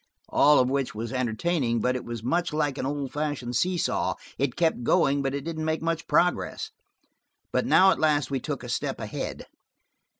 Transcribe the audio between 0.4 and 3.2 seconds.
of which was entertaining, but it was much like an old